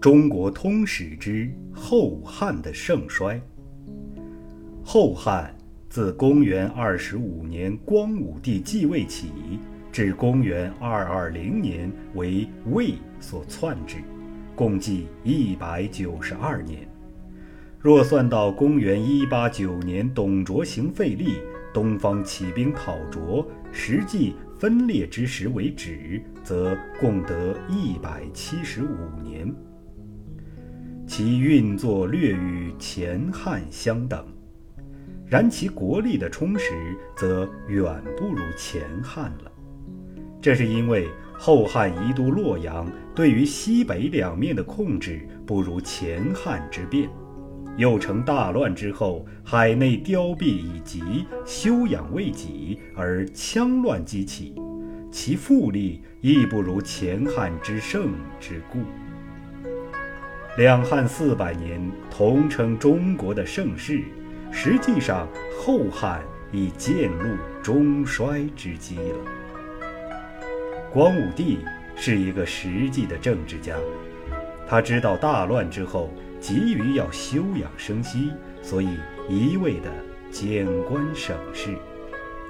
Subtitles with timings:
[0.00, 3.40] 中国通史之后汉的盛衰。
[4.84, 5.52] 后汉
[5.88, 9.32] 自公元二十五年光武帝继位起，
[9.90, 13.96] 至公元二二零年为魏所篡之，
[14.54, 16.88] 共计一百九十二年。
[17.80, 21.38] 若算到公元一八九年董卓行废立，
[21.74, 29.52] 东方起兵讨卓，实际分裂之时为止，则共得一百七十五年。
[31.18, 34.24] 其运作略与前汉相等，
[35.26, 39.50] 然其国力的充实则远不如前汉了。
[40.40, 47.08] 这是因为后汉移都洛阳，对于西北两面的控制不如前汉之便；
[47.76, 54.54] 又成大乱之后，海内凋敝以及，休养未及，而羌乱激起，
[55.10, 58.78] 其复力亦不如前汉之盛之故。
[60.58, 61.80] 两汉四百年
[62.10, 64.02] 同称中国的盛世，
[64.50, 69.16] 实际上后汉已渐入中衰之机了。
[70.92, 71.60] 光武帝
[71.94, 73.76] 是一个实际的政治家，
[74.66, 78.88] 他知道大乱之后急于要休养生息，所以
[79.28, 79.88] 一味的
[80.28, 81.72] 减官省事，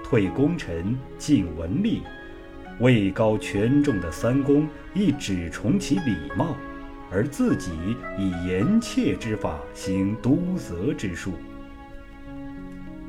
[0.03, 2.01] 退功臣，进文吏，
[2.81, 6.57] 位高权重的三公亦只崇其礼貌。
[7.11, 7.71] 而自己
[8.19, 11.33] 以严切之法行督责之术，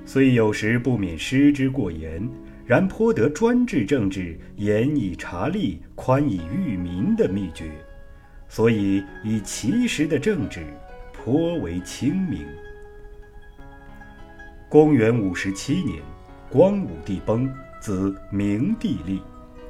[0.06, 2.28] 虽有时不免失之过严，
[2.66, 7.70] 然颇得专制政治严以察吏、宽以育民的秘诀，
[8.48, 10.66] 所以以其时的政治
[11.12, 12.46] 颇为清明。
[14.70, 16.02] 公元五十七年，
[16.50, 19.22] 光武帝崩，子明帝立，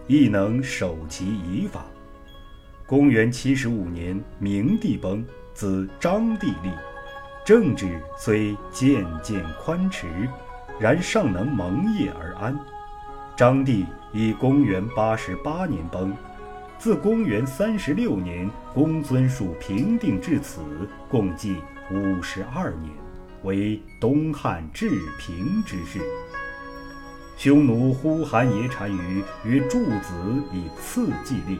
[0.07, 1.85] 亦能守其遗法。
[2.89, 5.23] 公元七十五年，明帝崩，
[5.53, 6.71] 子章帝立，
[7.45, 10.07] 政治虽渐渐宽弛，
[10.79, 12.59] 然尚能蒙业而安。
[13.35, 16.17] 章帝以公元八十八年崩，
[16.79, 20.59] 自公元三十六年公孙述平定至此，
[21.07, 21.57] 共计
[21.91, 22.91] 五十二年，
[23.43, 25.99] 为东汉治平之事。
[27.37, 30.11] 匈奴呼韩邪单于与：“柱子
[30.51, 31.59] 以次继立。”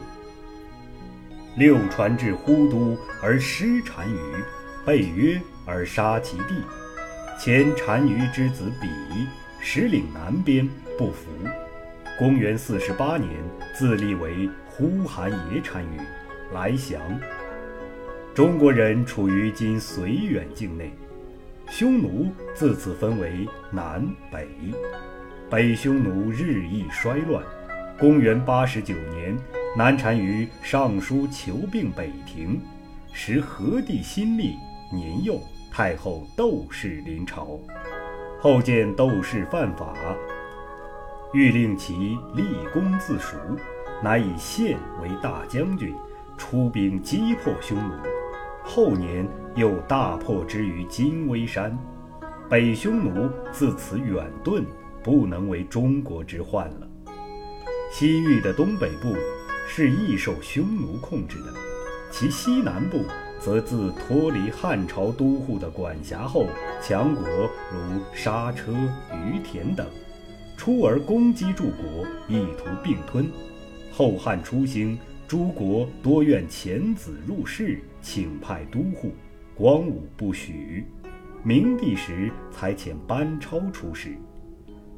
[1.59, 4.17] 六传至呼都而失单于，
[4.85, 6.55] 被约而杀其弟。
[7.37, 8.87] 前单于之子比
[9.59, 10.65] 实领南边，
[10.97, 11.27] 不服。
[12.17, 13.29] 公元四十八年，
[13.75, 15.99] 自立为呼韩邪单于，
[16.53, 17.01] 来降。
[18.33, 20.93] 中国人处于今绥远境内，
[21.69, 24.47] 匈奴自此分为南北。
[25.49, 27.43] 北匈奴日益衰乱。
[27.99, 29.37] 公元八十九年。
[29.77, 32.59] 南单于上书求并北庭，
[33.13, 34.55] 时何帝新立，
[34.91, 35.39] 年幼，
[35.71, 37.59] 太后窦氏临朝，
[38.41, 39.93] 后见窦氏犯法，
[41.33, 42.43] 欲令其立
[42.73, 43.37] 功自赎，
[44.03, 45.93] 乃以献为大将军，
[46.35, 47.93] 出兵击破匈奴。
[48.63, 49.25] 后年
[49.55, 51.77] 又大破之于金微山，
[52.49, 54.65] 北匈奴自此远遁，
[55.03, 56.87] 不能为中国之患了。
[57.91, 59.15] 西域的东北部。
[59.71, 61.53] 是易受匈奴控制的，
[62.09, 63.05] 其西南部
[63.39, 66.47] 则自脱离汉朝都护的管辖后，
[66.81, 67.23] 强国
[67.71, 68.73] 如沙车、
[69.13, 69.85] 于田等，
[70.57, 73.29] 出而攻击诸国，意图并吞。
[73.91, 74.97] 后汉初兴，
[75.27, 79.13] 诸国多愿遣子入仕，请派都护，
[79.53, 80.83] 光武不许。
[81.43, 84.17] 明帝时才遣班超出使，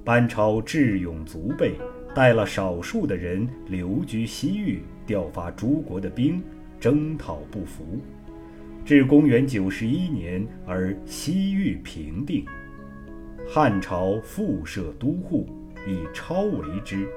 [0.05, 1.75] 班超智勇足备。
[2.13, 6.43] 带了少数的人留居西域，调发诸国的兵，
[6.79, 8.01] 征讨不服，
[8.83, 12.45] 至公元九十一年而西域平定。
[13.47, 15.47] 汉朝复设都护，
[15.87, 17.07] 以超为之。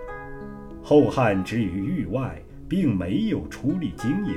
[0.82, 4.34] 后汉之于域外，并没有出力经营，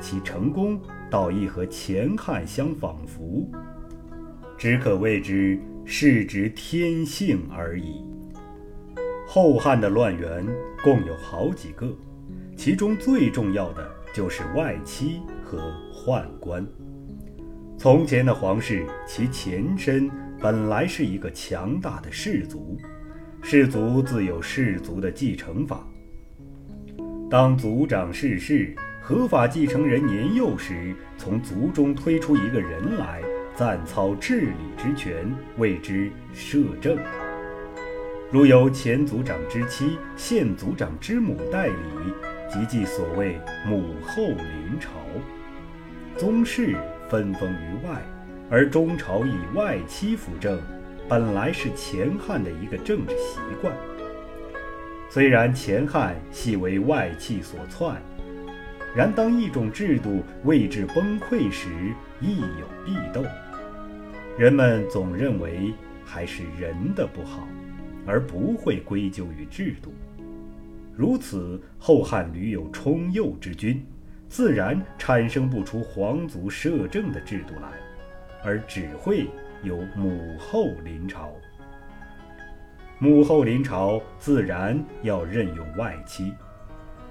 [0.00, 3.48] 其成功倒亦和前汉相仿佛，
[4.58, 8.04] 只可谓之是之天性而已。
[9.34, 10.46] 后汉的乱源
[10.84, 11.90] 共有好几个，
[12.54, 16.62] 其中最重要的就是外戚和宦官。
[17.78, 22.76] 从前的皇室，其前身本来是一个强大的氏族，
[23.40, 25.82] 氏族自有氏族的继承法。
[27.30, 33.22] 当族长逝世，合法继承人年幼时，从族中推出一个人来，
[33.54, 35.26] 暂操治理之权，
[35.56, 36.98] 谓之摄政。
[38.32, 41.74] 如由前族长之妻、现族长之母代理，
[42.50, 44.88] 即即所谓母后临朝。
[46.16, 46.74] 宗室
[47.10, 48.02] 分封于外，
[48.48, 50.58] 而中朝以外戚辅政，
[51.06, 53.70] 本来是前汉的一个政治习惯。
[55.10, 58.00] 虽然前汉系为外戚所篡，
[58.96, 61.68] 然当一种制度位置崩溃时，
[62.18, 63.22] 亦有必斗。
[64.38, 67.46] 人们总认为还是人的不好，
[68.06, 69.92] 而不会归咎于制度。
[70.94, 73.84] 如此，后汉屡有冲右之君，
[74.28, 77.72] 自然产生不出皇族摄政的制度来，
[78.44, 79.26] 而只会
[79.62, 81.32] 有母后临朝。
[82.98, 86.32] 母后临朝，自然要任用外戚。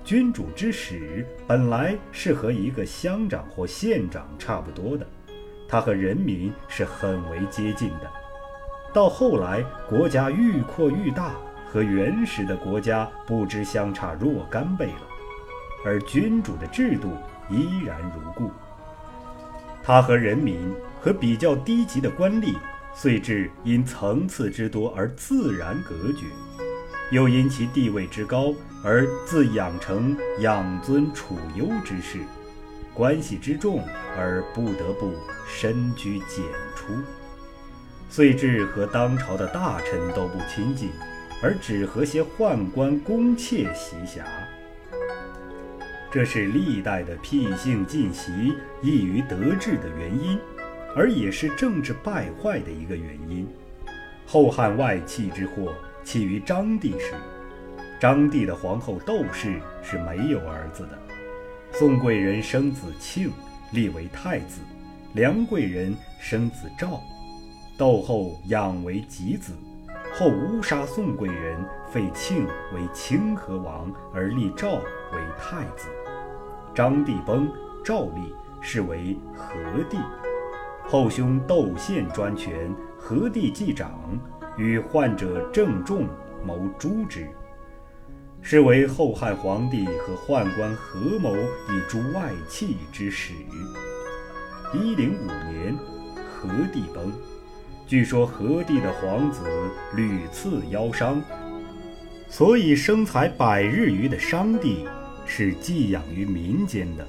[0.03, 5.05] 君主之使本来是和一个乡长或县长差不多的，
[5.67, 8.20] 他和人民是很为接近的。
[8.93, 11.31] 到后来，国家愈扩愈大，
[11.71, 15.07] 和原始的国家不知相差若干倍了，
[15.85, 17.09] 而君主的制度
[17.49, 18.51] 依然如故。
[19.83, 22.55] 他和人民和比较低级的官吏。
[22.93, 26.25] 遂至因层次之多而自然隔绝，
[27.09, 28.53] 又因其地位之高
[28.83, 32.19] 而自养成养尊处优之势，
[32.93, 33.81] 关系之重
[34.17, 35.13] 而不得不
[35.47, 36.43] 深居简
[36.75, 36.91] 出，
[38.11, 40.91] 遂至和当朝的大臣都不亲近，
[41.41, 44.23] 而只和些宦官宫妾习侠。
[46.11, 48.53] 这是历代的僻性尽习
[48.83, 50.37] 易于得志的原因。
[50.93, 53.47] 而也是政治败坏的一个原因。
[54.27, 55.73] 后汉外戚之祸
[56.03, 57.13] 起于章帝时，
[57.97, 60.99] 章帝的皇后窦氏是没有儿子的。
[61.71, 63.31] 宋贵人生子庆，
[63.71, 64.59] 立为太子；
[65.13, 67.01] 梁贵人生子赵，
[67.81, 69.53] 窦后养为己子，
[70.13, 71.57] 后诬杀宋贵人，
[71.91, 72.45] 废庆
[72.75, 75.87] 为清河王，而立赵为太子。
[76.75, 77.51] 章帝崩，
[77.83, 79.55] 赵立，是为和
[79.89, 79.97] 帝。
[80.87, 83.99] 后兄窦宪专权，何帝继长，
[84.57, 86.07] 与患者郑重
[86.45, 87.27] 谋诛之，
[88.43, 93.33] 是为后汉皇帝和宦官合谋以诛外戚之始。
[94.71, 95.75] 一零五年，
[96.31, 97.11] 何帝崩，
[97.91, 99.43] 据说何帝的皇子
[99.97, 101.21] 屡次夭伤，
[102.29, 104.85] 所以生才百日余的商帝
[105.25, 107.05] 是寄养于民间的。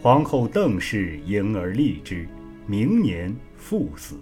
[0.00, 2.26] 皇后邓氏迎而立之。
[2.66, 4.16] 明年父死，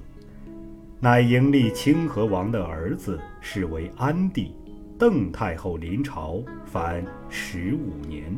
[0.99, 4.53] 乃迎立清河王的儿子，是为安帝。
[4.99, 8.37] 邓太后临朝，凡十五年。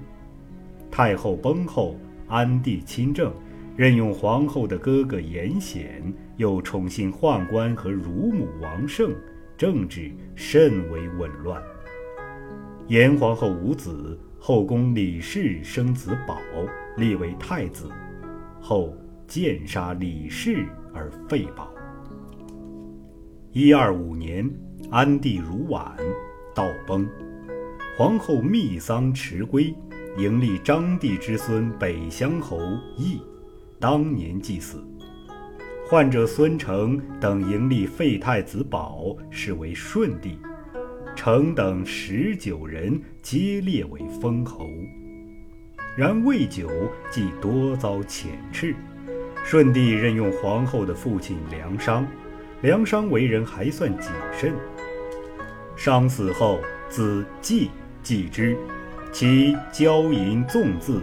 [0.90, 1.96] 太后崩后，
[2.28, 3.32] 安帝亲政，
[3.76, 6.02] 任用皇后的哥哥严显，
[6.36, 9.14] 又宠信宦官和乳母王胜，
[9.56, 11.62] 政治甚为紊乱。
[12.88, 16.38] 严皇后无子，后宫李氏生子宝，
[16.96, 17.88] 立为太子，
[18.60, 18.96] 后。
[19.28, 21.72] 剑杀李氏而废宝。
[23.52, 24.50] 一二五年，
[24.90, 25.96] 安帝如晚，
[26.54, 27.08] 道崩，
[27.96, 29.74] 皇后密丧迟归，
[30.18, 32.58] 迎立章帝之孙北乡侯
[32.98, 33.22] 义，
[33.82, 34.80] 当年即死。
[35.84, 40.38] 患者孙成等迎立废太子宝，是为顺帝。
[41.16, 44.68] 成等十九人皆列为封侯，
[45.96, 46.70] 然未久
[47.10, 48.72] 即多遭遣斥。
[49.42, 52.06] 顺帝任用皇后的父亲梁商，
[52.60, 54.54] 梁商为人还算谨慎。
[55.74, 57.68] 商死后，子季
[58.00, 58.56] 继之，
[59.10, 61.02] 其骄淫纵字，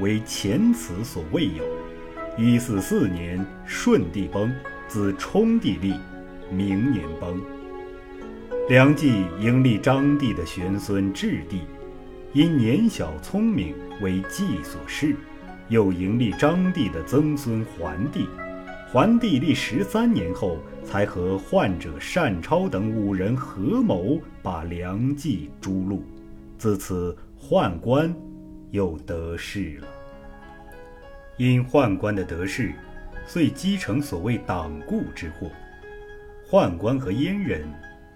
[0.00, 1.83] 为前此所未有。
[2.36, 4.52] 一四四年，顺帝崩，
[4.88, 5.94] 子冲帝立，
[6.50, 7.40] 明年崩。
[8.68, 11.60] 梁冀迎立章帝的玄孙质帝，
[12.32, 13.72] 因年小聪明，
[14.02, 15.14] 为季所弑。
[15.68, 18.26] 又迎立章帝的曾孙桓帝，
[18.90, 26.00] 桓帝立十三年后，才和宦者单超等五人合谋把梁冀诛戮。
[26.58, 28.12] 自此，宦官
[28.72, 29.86] 又得势了。
[31.36, 32.72] 因宦官的得势，
[33.26, 35.50] 遂积成所谓党锢之祸。
[36.48, 37.66] 宦官和阉人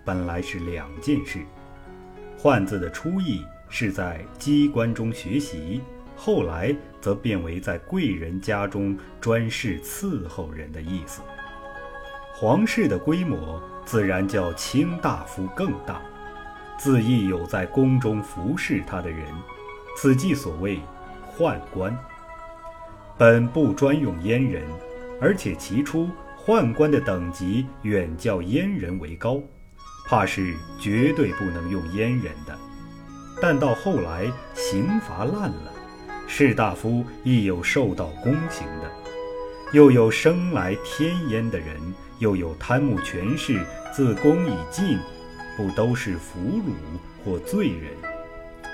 [0.04, 1.40] 本来是两件事。
[2.38, 5.80] 宦字的初意是在机关中学习。
[6.20, 11.22] 后来则变为在贵人家中专事伺候人的意思。
[12.34, 16.02] 皇室的规模自然较卿大夫更大，
[16.76, 19.26] 自亦有在宫中服侍他的人，
[19.96, 20.80] 此即所谓
[21.36, 21.96] 宦官。
[23.18, 24.62] 本不专用阉人，
[25.20, 26.08] 而且其初
[26.46, 29.42] 宦官的等级远较阉人为高，
[30.06, 32.56] 怕是绝对不能用阉人的。
[33.42, 35.72] 但到后来刑罚烂了。
[36.28, 38.88] 士大夫亦有受到宫刑的，
[39.72, 41.76] 又有生来天阉的人，
[42.20, 43.58] 又有贪慕权势、
[43.92, 44.96] 自宫以进，
[45.56, 46.72] 不都是俘虏
[47.24, 47.90] 或罪人？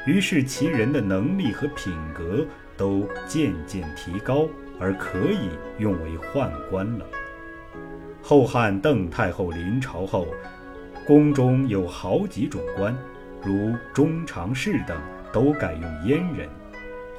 [0.07, 2.45] 于是其人的能力和品格
[2.77, 7.07] 都渐渐提高，而可以用为宦官了。
[8.23, 10.27] 后汉邓太后临朝后，
[11.07, 12.97] 宫中有好几种官，
[13.43, 14.99] 如中常侍等，
[15.33, 16.49] 都改用阉人。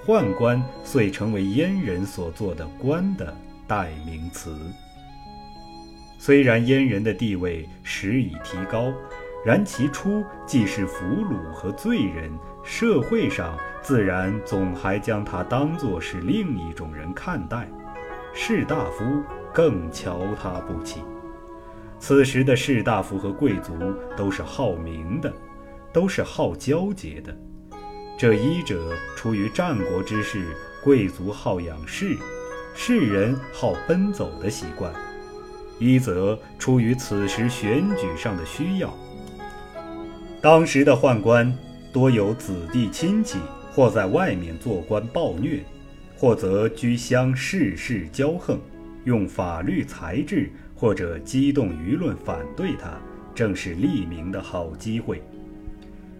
[0.05, 3.35] 宦官遂成为阉人所做的官的
[3.67, 4.55] 代名词。
[6.17, 8.91] 虽然阉人的地位时已提高，
[9.45, 12.31] 然其初既是俘虏和罪人，
[12.63, 17.69] 社会上自然总还将他当作是另一种人看待。
[18.33, 19.21] 士大夫
[19.53, 21.03] 更瞧他不起。
[21.99, 23.73] 此时的士大夫和贵族
[24.17, 25.31] 都是好名的，
[25.93, 27.37] 都是好交结的。
[28.17, 32.17] 这一者出于战国之事，贵族好养士，
[32.73, 34.91] 士人好奔走的习惯；
[35.77, 38.91] 一则出于此时选举上的需要。
[40.41, 41.55] 当时的宦官
[41.93, 43.37] 多有子弟亲戚，
[43.75, 45.59] 或在外面做官暴虐，
[46.15, 48.57] 或则居乡世事骄横，
[49.03, 52.97] 用法律裁制或者激动舆论反对他，
[53.35, 55.21] 正是立名的好机会。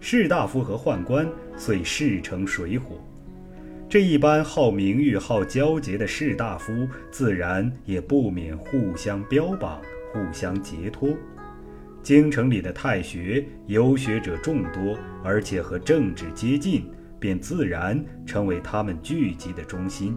[0.02, 3.02] 士大夫和宦官遂势成水火，
[3.88, 9.80] 这一般好名誉、好交结的士大夫，自然也不免互相标榜、
[10.12, 11.08] 互相结托。
[12.02, 16.84] 京城里的太学游学者众多，而且和政治接近，
[17.18, 20.16] 便自然成为他们聚集的中心。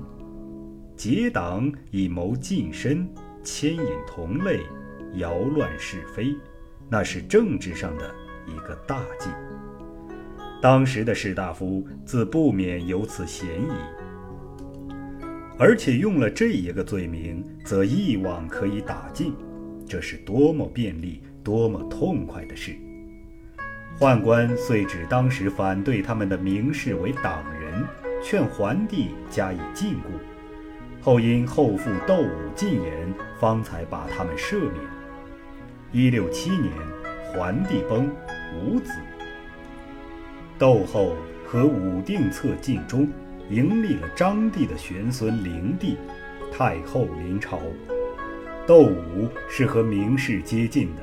[0.96, 3.08] 结党以谋近身，
[3.44, 4.60] 牵引同类，
[5.16, 6.36] 摇乱是非，
[6.90, 8.14] 那是政治上的
[8.46, 9.30] 一个大忌。
[10.62, 13.70] 当时的士大夫自不免有此嫌疑，
[15.58, 19.34] 而且用了这一个罪名，则一网可以打尽，
[19.88, 22.76] 这是多么便利、多么痛快的事！
[24.00, 27.86] 宦官遂指当时反对他们的名士为党人，
[28.24, 34.76] 劝桓帝加以禁锢，后因后父窦武进言，方才把他们赦免。
[35.92, 36.72] 一六七年，
[37.34, 38.10] 桓帝崩，
[38.56, 38.94] 无子。
[40.58, 41.14] 窦后
[41.46, 43.06] 和武定策尽忠，
[43.50, 45.98] 迎立了张帝的玄孙灵帝，
[46.54, 47.60] 太后临朝。
[48.66, 51.02] 窦武是和名士接近的，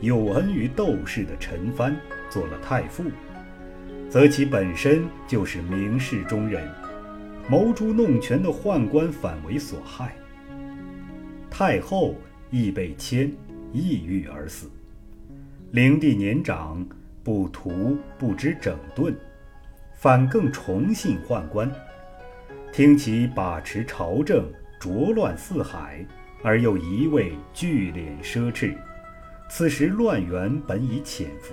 [0.00, 1.94] 有恩于窦氏的陈蕃
[2.30, 3.04] 做了太傅，
[4.08, 6.68] 则其本身就是名士中人，
[7.48, 10.14] 谋诛弄权的宦官反为所害。
[11.50, 12.14] 太后
[12.50, 13.32] 亦被迁，
[13.72, 14.70] 抑郁而死。
[15.72, 16.86] 灵帝年长。
[17.24, 19.14] 不图不知整顿，
[19.94, 21.70] 反更崇信宦官，
[22.72, 26.06] 听其把持朝政，浊乱四海，
[26.42, 28.74] 而又一味聚敛奢侈。
[29.50, 31.52] 此时乱源本已潜伏，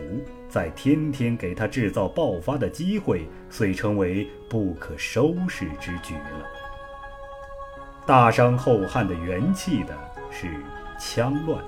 [0.55, 6.47] 在天天给他制造爆发的机会，遂成为不可收拾之局了。
[8.05, 9.93] 大伤后汉的元气的
[10.31, 10.47] 是
[10.97, 11.61] 羌乱。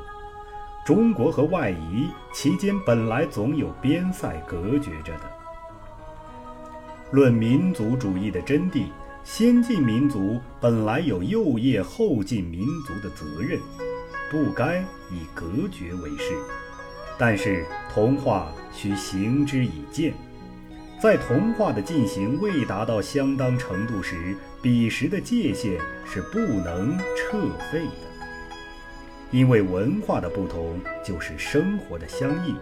[0.86, 5.30] 中国和外夷其间本来总有边塞隔绝着的。
[7.12, 8.86] 论民族主义的真谛，
[9.22, 13.60] 先进民族本来有右谒后进民族的责任，
[14.32, 14.80] 不该
[15.12, 16.34] 以隔绝为事。
[17.20, 20.14] 但是同化需行之以渐，
[21.02, 27.40] 在同化的进行未达到相当程度时，彼时的界限是不能撤
[27.72, 28.08] 废的。
[29.32, 32.54] 因为文化的不同，就是生活的相异，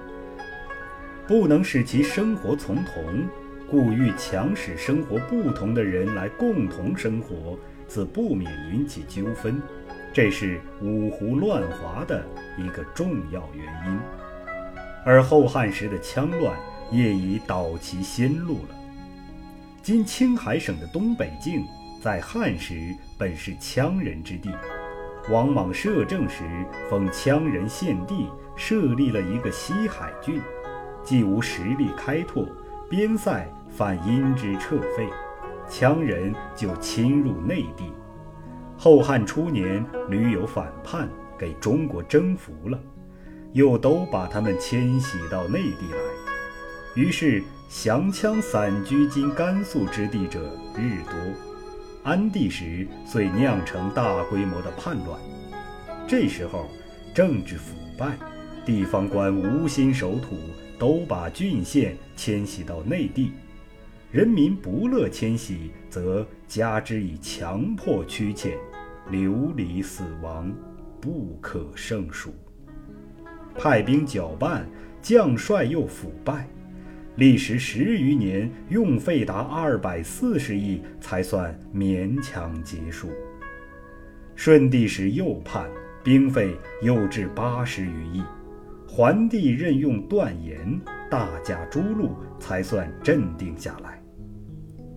[1.27, 3.27] 不能使其生活从同，
[3.69, 9.61] 故欲强使生活不同的人来共同生活，自不免引起纠纷，
[10.13, 12.25] 这是五胡乱华的
[12.57, 13.99] 一个重要原因。
[15.05, 16.57] 而后汉时的羌乱
[16.91, 18.75] 业已导其先路了。
[19.83, 21.63] 今青海省的东北境，
[22.01, 24.49] 在汉时本是羌人之地。
[25.29, 26.43] 王莽摄政时，
[26.89, 30.41] 封羌人献帝，设立了一个西海郡，
[31.03, 32.47] 既无实力开拓，
[32.89, 35.07] 边塞反因之撤废，
[35.69, 37.93] 羌人就侵入内地。
[38.75, 41.07] 后汉初年屡有反叛，
[41.37, 42.79] 给中国征服了，
[43.55, 50.41] 又都把他们迁徙到内地来，于是降羌散居今甘肃之地者
[50.77, 51.13] 日多。
[52.03, 55.17] 安帝时，遂酿成大规模的叛乱。
[56.05, 56.65] 这时候，
[57.13, 58.17] 政治腐败，
[58.65, 60.35] 地方官无心守土，
[60.77, 63.31] 都把郡县迁徙到内地。
[64.11, 68.57] 人民不乐迁徙，则加之以强迫驱遣，
[69.09, 70.53] 流离死亡，
[70.99, 72.33] 不可胜数。
[73.57, 74.65] 派兵搅拌，
[75.01, 76.47] 将帅又腐败，
[77.15, 83.09] 历时十余年，用费达二百四十亿，才算勉强结束。
[84.35, 85.69] 顺帝时又叛，
[86.03, 88.21] 兵费又至八十余亿，
[88.87, 94.01] 桓帝任用段延，大加诛戮，才算镇定下来。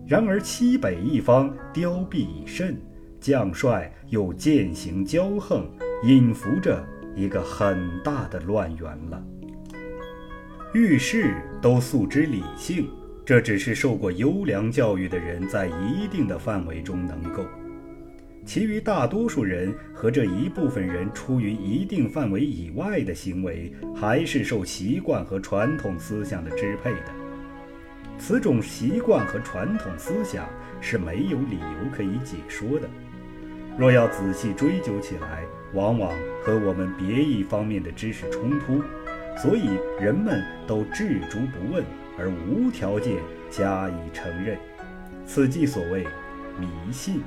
[0.05, 2.77] 然而西北一方凋敝已甚，
[3.21, 5.69] 将帅又渐行骄横，
[6.03, 6.85] 隐伏着
[7.19, 9.23] 一个很大的乱源了。
[10.73, 12.87] 遇事都诉之理性，
[13.25, 17.43] 这只是受过优良教育的人在一定的范围中能够。
[18.45, 27.11] 其余大多数人和这一部分人出于一定范围以外的行为，还是受习惯和传统思想的支配的。
[28.17, 30.47] 此种习惯和传统思想
[30.81, 32.89] 是没有理由可以解说的。
[33.77, 36.11] 若要仔细追究起来，往往
[36.43, 38.81] 和我们别一方面的知识冲突，
[39.37, 41.83] 所以人们都置诸不问，
[42.17, 43.15] 而无条件
[43.49, 44.57] 加以承认。
[45.25, 46.05] 此即所谓
[46.59, 47.21] 迷信。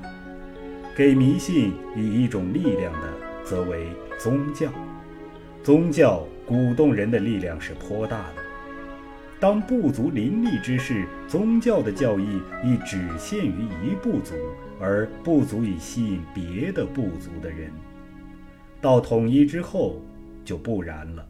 [0.95, 3.09] 给迷信以一种力量的，
[3.45, 3.87] 则为
[4.19, 4.71] 宗教。
[5.63, 8.43] 宗教鼓动人的力量是颇大的。
[9.41, 14.35] 当部族林立之时，宗教的教义亦只限于一部族，
[14.79, 17.71] 而不足以吸引别的部族的人。
[18.83, 20.03] 到统一之后，
[20.45, 21.27] 就不然了。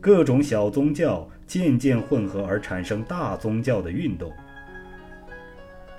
[0.00, 4.30] 各种小宗教渐渐混合而产生大宗教的运动。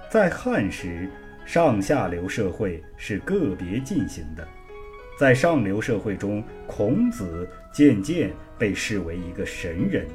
[0.09, 1.09] 在汉时。
[1.47, 4.47] 上下流社会是个别进行的，
[5.15, 10.07] 在上流社会中，孔子渐渐被视为一个神人。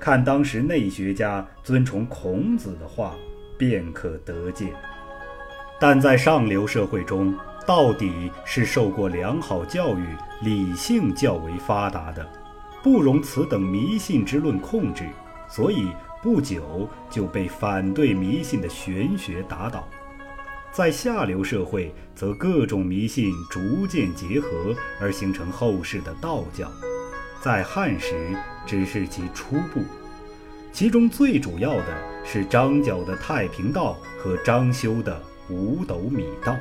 [0.00, 3.14] 看当时内学家尊崇孔子的话，
[3.56, 4.68] 便可得见。
[5.78, 7.32] 但在上流社会中，
[7.68, 10.06] 到底是受过良好教育、
[10.40, 12.26] 理性较为发达的，
[12.82, 15.06] 不容此等迷信之论控制，
[15.50, 19.86] 所以不久就被反对迷信的玄学打倒。
[20.72, 26.72] 在下流社会，则各种迷信逐渐结合，而形成后世的道教。
[27.42, 29.82] 在汉时，只是其初步。
[30.72, 36.56] 其中最主要的是张角的太平道和张修的五斗米道。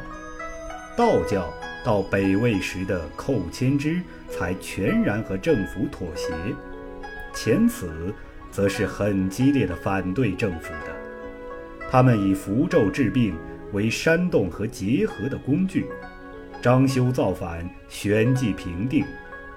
[0.98, 1.54] 道教
[1.86, 6.34] 到北魏时的寇谦之，才全然和政府妥协。
[7.34, 8.14] 前此，
[8.52, 11.88] 则是很激烈的反对政府的。
[11.90, 13.34] 他们以符咒治病。
[13.74, 15.86] 为煽动和结合的工具。
[16.62, 19.04] 张修造反，旋即平定；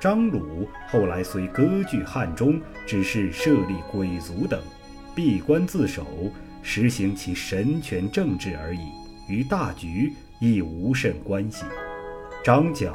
[0.00, 4.60] 张鲁后来虽割据汉中，只是设立鬼族等，
[5.14, 6.04] 闭关自守，
[6.60, 8.80] 实行其神权政治而已，
[9.28, 11.64] 与大局亦无甚关系。
[12.42, 12.92] 张角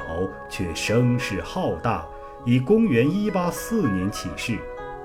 [0.50, 2.06] 却声势浩大，
[2.44, 4.58] 以公元一八四年起事，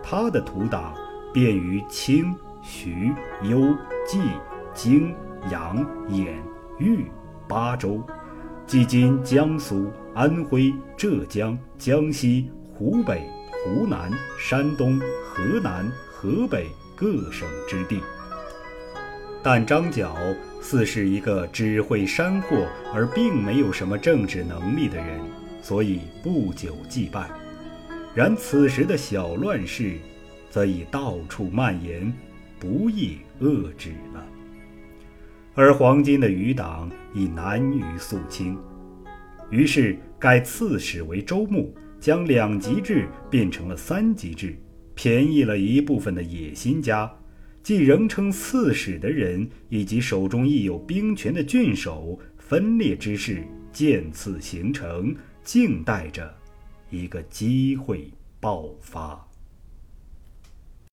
[0.04, 0.94] 他的土党
[1.34, 3.74] 便于清、徐、幽、
[4.06, 4.20] 冀、
[4.74, 5.16] 荆。
[5.50, 6.36] 阳、兖、
[6.78, 7.04] 豫
[7.48, 8.00] 八州，
[8.68, 13.28] 即今江苏、安徽、浙江、江西、湖北、
[13.66, 18.00] 湖南、山东、河南、河北各省之地。
[19.42, 20.16] 但张角
[20.62, 25.20] 似是一个只会煽惑而并没有什么政治能力的人，
[25.62, 27.30] 所以不久即败。
[28.14, 29.96] 然此时的小乱世，
[30.50, 32.14] 则已到处蔓延，
[32.60, 34.26] 不易遏制了。
[35.54, 38.58] 而黄巾的余党已难于肃清，
[39.50, 44.56] 于是改刺史为州牧，将两级制变成了三级制，
[44.94, 47.12] 便宜了一部分的野心家，
[47.64, 56.36] 即仍称刺史的人以及手中亦有兵权的郡守，分裂之势渐次形成，静待着
[56.90, 59.31] 一个机会爆发。